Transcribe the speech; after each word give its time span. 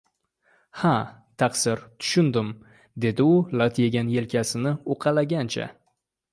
–Ha, 0.83 0.93
taqsir, 1.43 1.83
tushundim,– 1.99 2.49
debdi 3.05 3.29
u 3.35 3.37
lat 3.63 3.81
yegan 3.87 4.13
yelkasini 4.17 4.75
uqalagancha. 4.97 5.73